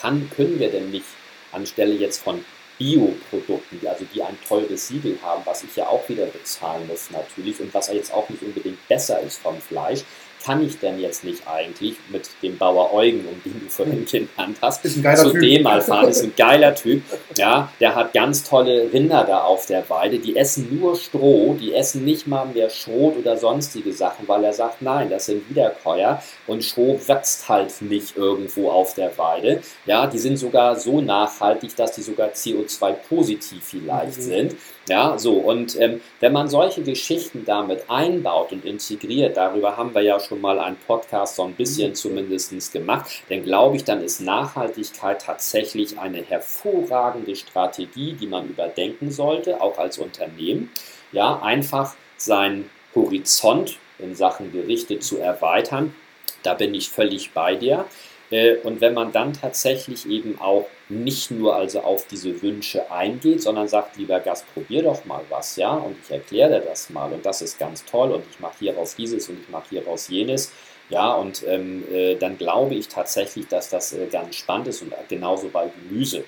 kann, 0.00 0.30
können 0.34 0.58
wir 0.58 0.70
denn 0.70 0.90
nicht 0.90 1.06
anstelle 1.52 1.94
jetzt 1.94 2.22
von 2.22 2.44
Bioprodukten, 2.78 3.86
also 3.86 4.04
die 4.12 4.22
ein 4.22 4.38
teures 4.46 4.88
Siegel 4.88 5.18
haben, 5.22 5.42
was 5.44 5.62
ich 5.62 5.76
ja 5.76 5.86
auch 5.86 6.08
wieder 6.08 6.26
bezahlen 6.26 6.86
muss 6.86 7.10
natürlich 7.10 7.60
und 7.60 7.72
was 7.72 7.88
jetzt 7.92 8.12
auch 8.12 8.28
nicht 8.28 8.42
unbedingt 8.42 8.86
besser 8.88 9.20
ist 9.20 9.38
vom 9.38 9.60
Fleisch, 9.60 10.02
kann 10.44 10.64
ich 10.64 10.78
denn 10.78 11.00
jetzt 11.00 11.24
nicht 11.24 11.46
eigentlich 11.48 11.96
mit 12.10 12.28
dem 12.42 12.58
Bauer 12.58 12.92
Eugen, 12.92 13.26
um 13.26 13.42
den 13.44 13.60
du 13.60 13.70
vorhin 13.70 14.04
genannt 14.04 14.58
hast, 14.60 14.82
zu 14.82 15.00
typ. 15.00 15.40
dem 15.40 15.62
mal 15.62 15.80
fahren? 15.80 16.08
Ist 16.08 16.22
ein 16.22 16.34
geiler 16.36 16.74
Typ. 16.74 17.02
Ja, 17.36 17.72
der 17.80 17.94
hat 17.94 18.12
ganz 18.12 18.44
tolle 18.44 18.92
Rinder 18.92 19.24
da 19.24 19.44
auf 19.44 19.66
der 19.66 19.88
Weide. 19.88 20.18
Die 20.18 20.36
essen 20.36 20.78
nur 20.78 20.96
Stroh, 20.96 21.56
die 21.58 21.72
essen 21.74 22.04
nicht 22.04 22.26
mal 22.26 22.46
mehr 22.46 22.68
Schrot 22.68 23.16
oder 23.16 23.36
sonstige 23.36 23.92
Sachen, 23.92 24.28
weil 24.28 24.44
er 24.44 24.52
sagt, 24.52 24.82
nein, 24.82 25.08
das 25.08 25.26
sind 25.26 25.48
Wiederkäuer 25.48 26.22
und 26.46 26.62
Stroh 26.62 27.00
wächst 27.06 27.48
halt 27.48 27.80
nicht 27.80 28.16
irgendwo 28.16 28.70
auf 28.70 28.94
der 28.94 29.16
Weide. 29.16 29.62
Ja, 29.86 30.06
die 30.06 30.18
sind 30.18 30.36
sogar 30.36 30.76
so 30.76 31.00
nachhaltig, 31.00 31.74
dass 31.76 31.92
die 31.92 32.02
sogar 32.02 32.28
CO2-positiv 32.28 33.64
vielleicht 33.64 34.18
mhm. 34.18 34.22
sind. 34.22 34.56
Ja, 34.86 35.16
so 35.16 35.32
und 35.34 35.80
ähm, 35.80 36.02
wenn 36.20 36.34
man 36.34 36.48
solche 36.48 36.82
Geschichten 36.82 37.44
damit 37.46 37.88
einbaut 37.88 38.52
und 38.52 38.66
integriert, 38.66 39.34
darüber 39.36 39.78
haben 39.78 39.94
wir 39.94 40.02
ja 40.02 40.20
schon 40.20 40.42
mal 40.42 40.58
einen 40.58 40.76
Podcast 40.86 41.36
so 41.36 41.44
ein 41.44 41.54
bisschen 41.54 41.90
mhm. 41.90 41.94
zumindest 41.94 42.72
gemacht, 42.72 43.22
dann 43.30 43.42
glaube 43.42 43.76
ich, 43.76 43.84
dann 43.84 44.02
ist 44.02 44.20
Nachhaltigkeit 44.20 45.22
tatsächlich 45.22 45.98
eine 45.98 46.22
hervorragende 46.22 47.34
Strategie, 47.34 48.12
die 48.12 48.26
man 48.26 48.46
überdenken 48.46 49.10
sollte, 49.10 49.62
auch 49.62 49.78
als 49.78 49.96
Unternehmen. 49.96 50.70
Ja, 51.12 51.40
einfach 51.40 51.94
seinen 52.18 52.68
Horizont 52.94 53.78
in 53.98 54.14
Sachen 54.14 54.52
Gerichte 54.52 54.98
zu 54.98 55.18
erweitern. 55.18 55.94
Da 56.42 56.52
bin 56.52 56.74
ich 56.74 56.90
völlig 56.90 57.32
bei 57.32 57.54
dir. 57.54 57.86
Äh, 58.30 58.56
und 58.58 58.80
wenn 58.80 58.94
man 58.94 59.12
dann 59.12 59.32
tatsächlich 59.32 60.08
eben 60.08 60.40
auch 60.40 60.66
nicht 60.88 61.30
nur 61.30 61.54
also 61.56 61.80
auf 61.80 62.06
diese 62.06 62.42
Wünsche 62.42 62.90
eingeht, 62.90 63.42
sondern 63.42 63.68
sagt, 63.68 63.96
lieber 63.96 64.20
Gast, 64.20 64.44
probier 64.54 64.82
doch 64.82 65.04
mal 65.04 65.22
was, 65.28 65.56
ja, 65.56 65.72
und 65.72 65.96
ich 66.04 66.10
erkläre 66.10 66.60
dir 66.60 66.66
das 66.66 66.90
mal 66.90 67.12
und 67.12 67.24
das 67.24 67.42
ist 67.42 67.58
ganz 67.58 67.84
toll 67.84 68.10
und 68.12 68.24
ich 68.30 68.40
mache 68.40 68.58
hieraus 68.58 68.94
dieses 68.96 69.28
und 69.28 69.40
ich 69.40 69.48
mache 69.48 69.70
hieraus 69.70 70.08
jenes, 70.08 70.52
ja, 70.90 71.14
und 71.14 71.42
ähm, 71.46 71.84
äh, 71.92 72.14
dann 72.16 72.36
glaube 72.36 72.74
ich 72.74 72.88
tatsächlich, 72.88 73.48
dass 73.48 73.70
das 73.70 73.92
äh, 73.94 74.06
ganz 74.06 74.36
spannend 74.36 74.68
ist 74.68 74.82
und 74.82 74.92
genauso 75.08 75.48
bei 75.48 75.68
Gemüse. 75.88 76.24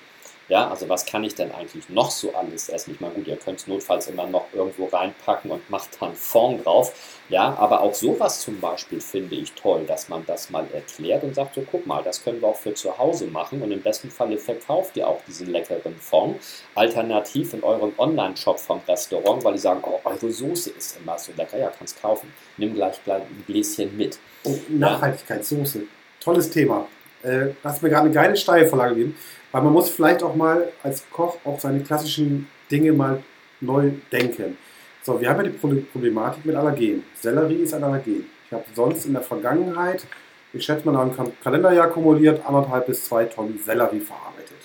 Ja, 0.49 0.69
also 0.69 0.87
was 0.87 1.05
kann 1.05 1.25
ich 1.25 1.35
denn 1.35 1.51
eigentlich 1.51 1.89
noch 1.89 2.09
so 2.09 2.33
alles 2.33 2.69
essen? 2.69 2.93
Ich 2.93 3.01
meine, 3.01 3.15
gut, 3.15 3.27
ihr 3.27 3.35
könnt 3.35 3.59
es 3.59 3.67
notfalls 3.67 4.07
immer 4.07 4.25
noch 4.27 4.45
irgendwo 4.53 4.85
reinpacken 4.85 5.51
und 5.51 5.69
macht 5.69 5.89
dann 5.99 6.15
Fond 6.15 6.65
drauf. 6.65 6.93
Ja, 7.27 7.53
aber 7.59 7.81
auch 7.81 7.93
sowas 7.93 8.39
zum 8.39 8.61
Beispiel 8.61 9.01
finde 9.01 9.35
ich 9.35 9.51
toll, 9.51 9.83
dass 9.85 10.07
man 10.07 10.25
das 10.25 10.49
mal 10.49 10.65
erklärt 10.73 11.23
und 11.23 11.35
sagt, 11.35 11.55
so 11.55 11.65
guck 11.69 11.85
mal, 11.85 12.01
das 12.01 12.23
können 12.23 12.39
wir 12.41 12.47
auch 12.47 12.55
für 12.55 12.73
zu 12.73 12.97
Hause 12.97 13.27
machen 13.27 13.61
und 13.61 13.71
im 13.71 13.81
besten 13.81 14.09
Falle 14.09 14.37
verkauft 14.37 14.95
ihr 14.95 15.05
auch 15.05 15.19
diesen 15.27 15.51
leckeren 15.51 15.95
Fond 15.97 16.39
alternativ 16.75 17.53
in 17.53 17.63
eurem 17.63 17.91
Online-Shop 17.97 18.57
vom 18.57 18.79
Restaurant, 18.87 19.43
weil 19.43 19.53
die 19.53 19.59
sagen, 19.59 19.81
oh, 19.83 19.99
eure 20.05 20.31
Soße 20.31 20.69
ist 20.69 20.97
immer 21.01 21.17
so 21.19 21.33
lecker, 21.35 21.57
ja, 21.57 21.69
kannst 21.77 22.01
kaufen. 22.01 22.31
Nimm 22.55 22.73
gleich 22.73 22.99
ein 23.05 23.43
Gläschen 23.45 23.97
mit. 23.97 24.17
Oh, 24.45 24.55
Nachhaltigkeitssoße, 24.69 25.81
tolles 26.21 26.49
Thema. 26.49 26.87
Äh, 27.23 27.47
hast 27.63 27.83
mir 27.83 27.89
gerade 27.89 28.05
eine 28.05 28.13
geile 28.13 28.37
Steilvorlage 28.37 28.95
gegeben. 28.95 29.17
Weil 29.57 29.63
man 29.63 29.73
muss 29.73 29.89
vielleicht 29.89 30.21
auch 30.21 30.35
mal 30.35 30.71
als 30.83 31.03
Koch 31.09 31.37
auch 31.43 31.59
seine 31.59 31.79
klassischen 31.79 32.47
Dinge 32.69 32.93
mal 32.93 33.23
neu 33.59 33.89
denken. 34.11 34.55
So, 35.01 35.19
wir 35.19 35.31
haben 35.31 35.37
ja 35.37 35.49
die 35.49 35.81
Problematik 35.81 36.45
mit 36.45 36.55
Allergen. 36.55 37.03
Sellerie 37.15 37.63
ist 37.63 37.73
ein 37.73 37.83
Allergen. 37.83 38.27
Ich 38.45 38.53
habe 38.53 38.65
sonst 38.75 39.07
in 39.07 39.13
der 39.13 39.23
Vergangenheit, 39.23 40.05
ich 40.53 40.63
schätze 40.63 40.85
mal 40.85 40.91
nach 40.91 41.19
einem 41.19 41.31
Kalenderjahr 41.43 41.87
kumuliert, 41.87 42.45
anderthalb 42.45 42.85
bis 42.85 43.05
zwei 43.05 43.25
Tonnen 43.25 43.59
Sellerie 43.65 43.99
verarbeitet. 43.99 44.59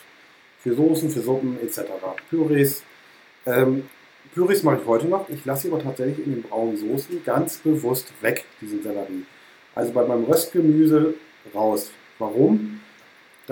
Für 0.59 0.75
Soßen, 0.75 1.09
für 1.09 1.21
Suppen 1.21 1.57
etc. 1.63 1.85
Pürees. 2.29 2.83
Ähm, 3.47 3.89
Pürees 4.35 4.63
mache 4.63 4.81
ich 4.83 4.87
heute 4.87 5.07
noch. 5.07 5.27
Ich 5.31 5.43
lasse 5.47 5.69
aber 5.69 5.83
tatsächlich 5.83 6.27
in 6.27 6.35
den 6.35 6.43
braunen 6.43 6.77
Soßen 6.77 7.25
ganz 7.25 7.57
bewusst 7.57 8.13
weg, 8.21 8.45
diesen 8.61 8.83
Sellerie. 8.83 9.25
Also 9.75 9.91
bei 9.95 10.05
meinem 10.05 10.25
Röstgemüse 10.25 11.15
raus. 11.55 11.93
Warum? 12.19 12.82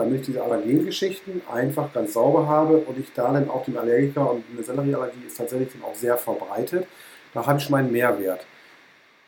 Damit 0.00 0.20
ich 0.20 0.26
diese 0.26 0.42
Allergengeschichten 0.42 1.42
einfach 1.52 1.92
ganz 1.92 2.14
sauber 2.14 2.48
habe 2.48 2.78
und 2.78 2.98
ich 2.98 3.12
da 3.14 3.32
dann 3.32 3.50
auch 3.50 3.64
den 3.64 3.76
Allergiker 3.76 4.30
und 4.30 4.44
eine 4.52 4.64
Sellerieallergie 4.64 5.26
ist 5.26 5.36
tatsächlich 5.36 5.68
dann 5.72 5.82
auch 5.82 5.94
sehr 5.94 6.16
verbreitet. 6.16 6.86
Da 7.34 7.46
habe 7.46 7.58
ich 7.58 7.68
meinen 7.68 7.92
Mehrwert. 7.92 8.40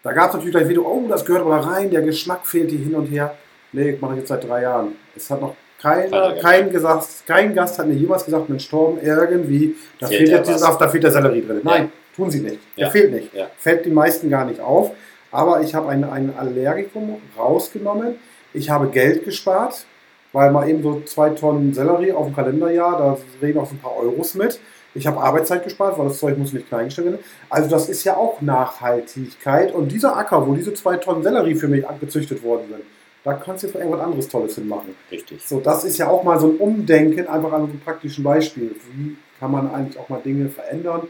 Da 0.03 0.13
gab 0.13 0.29
es 0.29 0.35
natürlich 0.35 0.55
gleich 0.55 0.69
wieder, 0.69 0.85
oh, 0.85 1.07
das 1.09 1.25
gehört 1.25 1.43
aber 1.43 1.59
rein, 1.59 1.91
der 1.91 2.03
Geschmack 2.03 2.47
fehlt 2.47 2.71
hier 2.71 2.81
hin 2.81 2.95
und 2.95 3.07
her. 3.07 3.37
Nee, 3.73 3.91
ich 3.91 4.01
mache 4.01 4.17
jetzt 4.17 4.29
seit 4.29 4.49
drei 4.49 4.63
Jahren. 4.63 4.97
Es 5.15 5.31
hat 5.31 5.41
noch 5.41 5.55
keiner, 5.81 6.37
kein, 6.37 6.71
gesagt, 6.71 7.07
kein 7.27 7.55
Gast 7.55 7.79
hat 7.79 7.87
mir 7.87 7.95
jemals 7.95 8.25
gesagt, 8.25 8.49
Mensch, 8.49 8.69
Torben, 8.69 8.99
irgendwie, 9.03 9.77
da 10.01 10.07
fehlt, 10.07 10.29
fehlt 10.29 10.49
jetzt 10.49 10.63
da 10.63 10.89
fehlt 10.89 11.05
der 11.05 11.11
Sellerie 11.11 11.43
drin. 11.43 11.61
Nein, 11.63 11.83
ja. 11.85 11.91
tun 12.17 12.31
sie 12.31 12.41
nicht. 12.41 12.59
Der 12.77 12.87
ja. 12.87 12.91
fehlt 12.91 13.13
nicht. 13.13 13.35
Ja. 13.35 13.51
Fällt 13.59 13.85
den 13.85 13.95
meisten 13.95 14.31
gar 14.31 14.45
nicht 14.45 14.61
auf. 14.61 14.93
Aber 15.31 15.61
ich 15.61 15.75
habe 15.75 15.89
ein, 15.89 16.05
ein 16.05 16.35
Allergikum 16.37 17.21
rausgenommen. 17.37 18.17
Ich 18.55 18.71
habe 18.71 18.89
Geld 18.89 19.25
gespart 19.25 19.87
weil 20.33 20.51
mal 20.51 20.69
eben 20.69 20.83
so 20.83 21.03
zwei 21.05 21.31
Tonnen 21.31 21.75
Sellerie 21.75 22.13
auf 22.13 22.27
dem 22.27 22.35
Kalenderjahr, 22.35 22.99
da 22.99 23.19
reden 23.41 23.59
auch 23.59 23.67
so 23.67 23.75
ein 23.75 23.79
paar 23.79 23.97
Euros 23.97 24.35
mit. 24.35 24.61
Ich 24.95 25.07
habe 25.07 25.21
Arbeitszeit 25.21 25.65
gespart, 25.65 25.99
weil 25.99 26.09
das 26.09 26.19
Zeug 26.19 26.37
muss 26.37 26.53
nicht 26.53 26.69
kleingestellt 26.69 27.07
werden. 27.07 27.25
Also 27.49 27.71
das 27.71 27.89
ist 27.89 28.05
ja 28.05 28.17
auch 28.17 28.41
Nachhaltigkeit. 28.43 29.73
Und 29.73 29.91
dieser 29.91 30.17
Acker, 30.17 30.47
wo 30.47 30.55
diese 30.55 30.75
zwei 30.75 30.97
Tonnen 30.97 31.23
Sellerie 31.23 31.55
für 31.55 31.69
mich 31.69 31.85
gezüchtet 32.01 32.43
worden 32.43 32.65
sind, 32.69 32.83
da 33.25 33.35
kannst 33.35 33.63
du 33.63 33.69
jetzt 33.69 33.77
irgendwas 33.77 34.01
anderes 34.01 34.29
Tolles 34.29 34.55
hinmachen. 34.57 34.95
Richtig. 35.11 35.47
So, 35.47 35.61
das 35.61 35.85
ist 35.85 35.97
ja 35.97 36.09
auch 36.09 36.25
mal 36.25 36.39
so 36.39 36.49
ein 36.49 36.57
Umdenken, 36.57 37.27
einfach 37.29 37.53
an 37.53 37.63
einem 37.63 37.81
praktischen 37.81 38.25
Beispiel. 38.25 38.75
Wie 38.93 39.17
kann 39.39 39.53
man 39.53 39.73
eigentlich 39.73 39.99
auch 39.99 40.09
mal 40.09 40.21
Dinge 40.21 40.49
verändern 40.49 41.03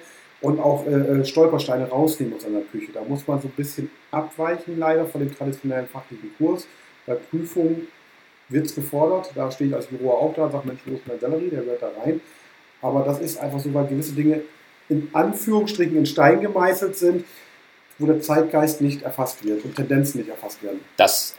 und 0.43 0.61
auch 0.61 0.87
äh, 0.87 0.91
äh, 0.91 1.25
Stolpersteine 1.25 1.89
rausnehmen 1.89 2.35
aus 2.37 2.45
einer 2.45 2.61
Küche? 2.61 2.93
Da 2.93 3.01
muss 3.03 3.27
man 3.27 3.41
so 3.41 3.49
ein 3.49 3.55
bisschen 3.57 3.91
abweichen, 4.11 4.79
leider, 4.79 5.07
von 5.07 5.23
dem 5.23 5.35
traditionellen 5.35 5.87
fachlichen 5.87 6.31
Kurs. 6.37 6.67
Bei 7.07 7.15
Prüfungen 7.15 7.89
wird 8.53 8.67
es 8.67 8.75
gefordert. 8.75 9.31
Da 9.35 9.51
stehe 9.51 9.71
ich 9.71 9.77
als 9.77 9.87
Büro 9.87 10.11
auch 10.11 10.35
da 10.35 10.45
und 10.45 10.53
sage, 10.53 10.67
Mensch, 10.67 10.81
wo 10.87 10.95
ist 10.95 11.07
mein 11.07 11.19
Sellerie? 11.19 11.51
Der 11.51 11.63
gehört 11.63 11.83
da 11.83 11.91
rein. 12.03 12.21
Aber 12.81 13.03
das 13.03 13.21
ist 13.21 13.39
einfach 13.39 13.61
so, 13.61 13.73
weil 13.75 13.87
gewisse 13.87 14.13
Dinge 14.13 14.43
in 14.89 15.09
Anführungsstrichen 15.13 15.97
in 15.97 16.07
Stein 16.07 16.41
gemeißelt 16.41 16.97
sind, 16.97 17.25
wo 17.99 18.07
der 18.07 18.21
Zeitgeist 18.21 18.81
nicht 18.81 19.03
erfasst 19.03 19.45
wird 19.45 19.65
und 19.65 19.77
Tendenzen 19.77 20.19
nicht 20.19 20.31
erfasst 20.31 20.63
werden. 20.63 20.81
Das 20.97 21.35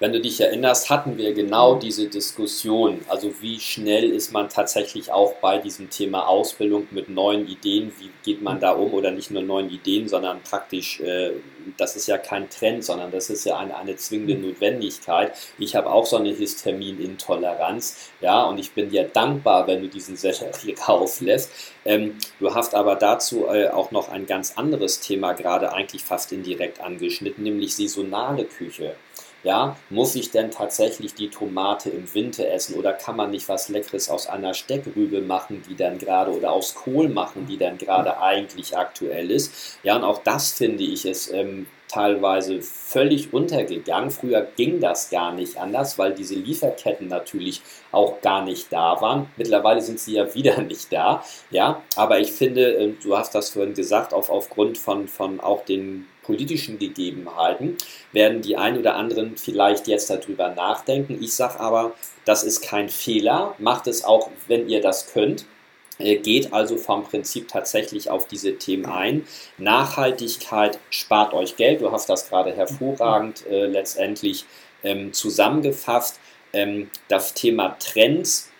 wenn 0.00 0.12
du 0.12 0.20
dich 0.20 0.40
erinnerst, 0.40 0.90
hatten 0.90 1.18
wir 1.18 1.32
genau 1.32 1.74
diese 1.74 2.06
Diskussion. 2.06 3.00
Also 3.08 3.32
wie 3.40 3.58
schnell 3.58 4.10
ist 4.10 4.32
man 4.32 4.48
tatsächlich 4.48 5.10
auch 5.10 5.34
bei 5.40 5.58
diesem 5.58 5.90
Thema 5.90 6.28
Ausbildung 6.28 6.86
mit 6.92 7.08
neuen 7.08 7.48
Ideen, 7.48 7.92
wie 7.98 8.10
geht 8.22 8.40
man 8.40 8.60
da 8.60 8.72
um 8.72 8.94
oder 8.94 9.10
nicht 9.10 9.32
nur 9.32 9.42
neuen 9.42 9.70
Ideen, 9.70 10.08
sondern 10.08 10.40
praktisch, 10.42 11.00
äh, 11.00 11.32
das 11.76 11.96
ist 11.96 12.06
ja 12.06 12.16
kein 12.16 12.48
Trend, 12.48 12.84
sondern 12.84 13.10
das 13.10 13.28
ist 13.28 13.44
ja 13.44 13.58
eine, 13.58 13.76
eine 13.76 13.96
zwingende 13.96 14.36
mhm. 14.36 14.50
Notwendigkeit. 14.50 15.32
Ich 15.58 15.74
habe 15.74 15.90
auch 15.90 16.06
so 16.06 16.16
eine 16.16 16.30
Histaminintoleranz, 16.30 18.10
ja, 18.20 18.44
und 18.44 18.58
ich 18.58 18.70
bin 18.72 18.90
dir 18.90 19.04
dankbar, 19.04 19.66
wenn 19.66 19.82
du 19.82 19.88
diesen 19.88 20.16
Sellerie 20.16 20.76
rauslässt. 20.86 21.50
Ähm, 21.84 22.18
du 22.38 22.54
hast 22.54 22.74
aber 22.74 22.96
dazu 22.96 23.46
äh, 23.46 23.68
auch 23.68 23.92
noch 23.92 24.10
ein 24.10 24.26
ganz 24.26 24.58
anderes 24.58 25.00
Thema 25.00 25.32
gerade 25.32 25.72
eigentlich 25.72 26.04
fast 26.04 26.32
indirekt 26.32 26.80
angeschnitten, 26.80 27.44
nämlich 27.44 27.76
saisonale 27.76 28.44
Küche. 28.44 28.94
Ja, 29.44 29.76
muss 29.88 30.16
ich 30.16 30.32
denn 30.32 30.50
tatsächlich 30.50 31.14
die 31.14 31.30
Tomate 31.30 31.90
im 31.90 32.12
Winter 32.12 32.48
essen 32.48 32.74
oder 32.74 32.92
kann 32.92 33.16
man 33.16 33.30
nicht 33.30 33.48
was 33.48 33.68
Leckeres 33.68 34.10
aus 34.10 34.26
einer 34.26 34.52
Steckrübe 34.52 35.20
machen, 35.20 35.62
die 35.68 35.76
dann 35.76 35.98
gerade 35.98 36.32
oder 36.32 36.50
aus 36.50 36.74
Kohl 36.74 37.08
machen, 37.08 37.46
die 37.46 37.56
dann 37.56 37.78
gerade 37.78 38.20
eigentlich 38.20 38.76
aktuell 38.76 39.30
ist? 39.30 39.78
Ja, 39.84 39.96
und 39.96 40.04
auch 40.04 40.22
das 40.24 40.52
finde 40.52 40.82
ich 40.82 41.04
es 41.04 41.32
ähm, 41.32 41.66
teilweise 41.88 42.60
völlig 42.62 43.32
untergegangen. 43.32 44.10
Früher 44.10 44.46
ging 44.56 44.80
das 44.80 45.10
gar 45.10 45.32
nicht 45.32 45.56
anders, 45.56 45.98
weil 45.98 46.14
diese 46.14 46.34
Lieferketten 46.34 47.08
natürlich 47.08 47.62
auch 47.90 48.20
gar 48.20 48.44
nicht 48.44 48.72
da 48.72 49.00
waren. 49.00 49.26
Mittlerweile 49.36 49.80
sind 49.80 49.98
sie 49.98 50.14
ja 50.14 50.34
wieder 50.34 50.60
nicht 50.62 50.92
da. 50.92 51.24
Ja, 51.50 51.82
aber 51.96 52.20
ich 52.20 52.32
finde, 52.32 52.72
ähm, 52.72 52.98
du 53.02 53.16
hast 53.16 53.34
das 53.34 53.50
vorhin 53.50 53.74
gesagt, 53.74 54.12
auf, 54.12 54.30
aufgrund 54.30 54.78
von, 54.78 55.08
von 55.08 55.40
auch 55.40 55.64
den 55.64 56.06
politischen 56.28 56.78
Gegebenheiten 56.78 57.78
werden 58.12 58.42
die 58.42 58.58
ein 58.58 58.78
oder 58.78 58.96
anderen 58.96 59.38
vielleicht 59.38 59.88
jetzt 59.88 60.10
darüber 60.10 60.50
nachdenken. 60.50 61.18
Ich 61.22 61.32
sage 61.32 61.58
aber, 61.58 61.94
das 62.26 62.44
ist 62.44 62.60
kein 62.60 62.90
Fehler. 62.90 63.54
Macht 63.58 63.86
es 63.86 64.04
auch, 64.04 64.28
wenn 64.46 64.68
ihr 64.68 64.82
das 64.82 65.10
könnt. 65.10 65.46
Äh, 65.98 66.16
geht 66.16 66.52
also 66.52 66.76
vom 66.76 67.02
Prinzip 67.04 67.48
tatsächlich 67.48 68.10
auf 68.10 68.28
diese 68.28 68.58
Themen 68.58 68.84
ein. 68.84 69.26
Nachhaltigkeit 69.56 70.78
spart 70.90 71.32
euch 71.32 71.56
Geld. 71.56 71.80
Du 71.80 71.90
hast 71.92 72.10
das 72.10 72.28
gerade 72.28 72.54
hervorragend 72.54 73.46
äh, 73.46 73.64
letztendlich 73.64 74.44
ähm, 74.84 75.14
zusammengefasst. 75.14 76.20
Ähm, 76.52 76.90
das 77.08 77.32
Thema 77.32 77.78
Trends. 77.80 78.50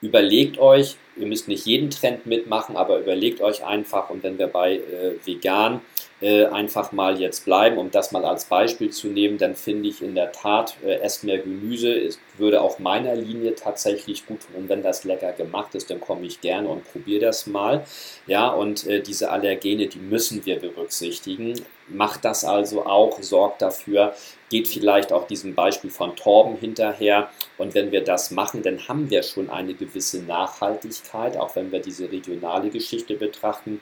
Überlegt 0.00 0.56
euch, 0.58 0.96
ihr 1.16 1.26
müsst 1.26 1.48
nicht 1.48 1.66
jeden 1.66 1.90
Trend 1.90 2.24
mitmachen, 2.24 2.76
aber 2.78 2.98
überlegt 2.98 3.42
euch 3.42 3.62
einfach 3.62 4.08
und 4.08 4.22
wenn 4.22 4.38
wir 4.38 4.46
bei 4.46 4.76
äh, 4.76 5.14
vegan 5.24 5.82
äh, 6.20 6.46
einfach 6.46 6.92
mal 6.92 7.20
jetzt 7.20 7.44
bleiben, 7.44 7.76
um 7.76 7.90
das 7.90 8.12
mal 8.12 8.24
als 8.24 8.46
Beispiel 8.46 8.90
zu 8.90 9.08
nehmen, 9.08 9.36
dann 9.36 9.54
finde 9.54 9.88
ich 9.88 10.00
in 10.00 10.14
der 10.14 10.32
Tat, 10.32 10.76
äh, 10.84 11.00
esst 11.00 11.24
mehr 11.24 11.38
Gemüse, 11.38 11.92
es 11.92 12.18
würde 12.38 12.62
auch 12.62 12.78
meiner 12.78 13.14
Linie 13.14 13.54
tatsächlich 13.54 14.26
gut 14.26 14.40
tun. 14.40 14.62
Und 14.62 14.68
wenn 14.68 14.82
das 14.82 15.04
lecker 15.04 15.32
gemacht 15.32 15.74
ist, 15.74 15.90
dann 15.90 16.00
komme 16.00 16.26
ich 16.26 16.40
gerne 16.40 16.68
und 16.68 16.90
probiere 16.90 17.26
das 17.26 17.46
mal. 17.46 17.84
Ja, 18.26 18.48
und 18.48 18.86
äh, 18.86 19.00
diese 19.00 19.30
Allergene, 19.30 19.86
die 19.88 19.98
müssen 19.98 20.46
wir 20.46 20.58
berücksichtigen. 20.58 21.60
Macht 21.88 22.24
das 22.24 22.44
also 22.44 22.86
auch, 22.86 23.20
sorgt 23.20 23.60
dafür, 23.60 24.14
geht 24.50 24.68
vielleicht 24.68 25.12
auch 25.12 25.26
diesem 25.26 25.54
Beispiel 25.54 25.90
von 25.90 26.16
Torben 26.16 26.56
hinterher. 26.56 27.28
Und 27.58 27.74
wenn 27.74 27.92
wir 27.92 28.02
das 28.02 28.30
machen, 28.30 28.62
dann 28.62 28.88
haben 28.88 29.10
wir 29.10 29.22
schon 29.22 29.50
eine 29.50 29.74
gewisse 29.74 30.22
Nachhaltigkeit, 30.22 31.36
auch 31.36 31.54
wenn 31.56 31.72
wir 31.72 31.80
diese 31.80 32.10
regionale 32.10 32.70
Geschichte 32.70 33.14
betrachten. 33.14 33.80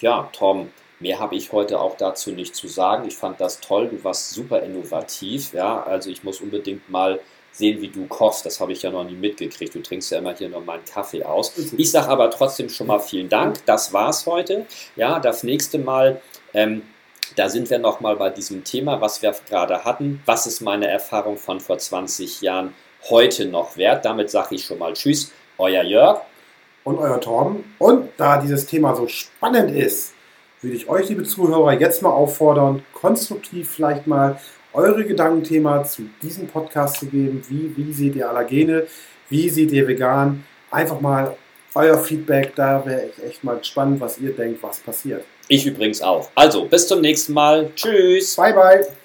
Ja, 0.00 0.30
Torben, 0.32 0.70
Mehr 1.02 1.18
habe 1.18 1.34
ich 1.34 1.50
heute 1.50 1.80
auch 1.80 1.96
dazu 1.96 2.30
nicht 2.30 2.54
zu 2.54 2.68
sagen. 2.68 3.08
Ich 3.08 3.16
fand 3.16 3.40
das 3.40 3.58
toll, 3.58 3.88
du 3.88 4.02
warst 4.04 4.30
super 4.30 4.62
innovativ. 4.62 5.52
Ja, 5.52 5.82
also 5.82 6.08
ich 6.10 6.22
muss 6.22 6.40
unbedingt 6.40 6.88
mal 6.88 7.18
sehen, 7.50 7.82
wie 7.82 7.88
du 7.88 8.06
kochst. 8.06 8.46
Das 8.46 8.60
habe 8.60 8.70
ich 8.70 8.82
ja 8.82 8.90
noch 8.90 9.02
nie 9.02 9.16
mitgekriegt. 9.16 9.74
Du 9.74 9.82
trinkst 9.82 10.12
ja 10.12 10.18
immer 10.18 10.34
hier 10.34 10.48
noch 10.48 10.64
meinen 10.64 10.84
Kaffee 10.84 11.24
aus. 11.24 11.52
Ich 11.76 11.90
sage 11.90 12.08
aber 12.08 12.30
trotzdem 12.30 12.68
schon 12.68 12.86
mal 12.86 13.00
vielen 13.00 13.28
Dank. 13.28 13.66
Das 13.66 13.92
war's 13.92 14.26
heute. 14.26 14.64
Ja, 14.94 15.18
das 15.18 15.42
nächste 15.42 15.78
Mal 15.78 16.22
ähm, 16.54 16.82
Da 17.34 17.48
sind 17.48 17.68
wir 17.68 17.80
nochmal 17.80 18.16
bei 18.16 18.30
diesem 18.30 18.62
Thema, 18.62 19.00
was 19.00 19.22
wir 19.22 19.34
gerade 19.48 19.84
hatten. 19.84 20.22
Was 20.24 20.46
ist 20.46 20.60
meine 20.60 20.86
Erfahrung 20.86 21.36
von 21.36 21.60
vor 21.60 21.78
20 21.78 22.42
Jahren 22.42 22.74
heute 23.10 23.46
noch 23.46 23.76
wert? 23.76 24.04
Damit 24.04 24.30
sage 24.30 24.54
ich 24.54 24.64
schon 24.64 24.78
mal 24.78 24.92
Tschüss, 24.92 25.32
euer 25.58 25.82
Jörg. 25.82 26.20
Und 26.84 26.98
euer 26.98 27.20
Torben. 27.20 27.74
Und 27.78 28.10
da 28.16 28.38
dieses 28.38 28.66
Thema 28.66 28.94
so 28.94 29.06
spannend 29.08 29.74
ist, 29.74 30.11
würde 30.62 30.76
ich 30.76 30.88
euch, 30.88 31.08
liebe 31.08 31.24
Zuhörer, 31.24 31.78
jetzt 31.78 32.02
mal 32.02 32.10
auffordern, 32.10 32.82
konstruktiv 32.94 33.68
vielleicht 33.68 34.06
mal 34.06 34.38
eure 34.72 35.04
Gedankenthema 35.04 35.84
zu 35.84 36.08
diesem 36.22 36.46
Podcast 36.46 37.00
zu 37.00 37.06
geben. 37.06 37.42
Wie, 37.48 37.76
wie 37.76 37.92
seht 37.92 38.16
ihr 38.16 38.28
Allergene? 38.28 38.86
Wie 39.28 39.48
seht 39.48 39.72
ihr 39.72 39.86
vegan? 39.86 40.44
Einfach 40.70 41.00
mal 41.00 41.36
euer 41.74 41.98
Feedback, 41.98 42.54
da 42.54 42.84
wäre 42.84 43.06
ich 43.06 43.24
echt 43.24 43.44
mal 43.44 43.58
gespannt, 43.58 44.00
was 44.00 44.18
ihr 44.18 44.32
denkt, 44.32 44.62
was 44.62 44.78
passiert. 44.78 45.24
Ich 45.48 45.66
übrigens 45.66 46.00
auch. 46.02 46.30
Also, 46.34 46.66
bis 46.66 46.86
zum 46.86 47.00
nächsten 47.00 47.32
Mal. 47.32 47.70
Tschüss. 47.74 48.36
Bye, 48.36 48.52
bye. 48.52 49.01